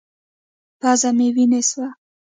پزه 0.79 1.09
مې 1.17 1.27
وينې 1.35 1.61
سوه. 1.69 1.87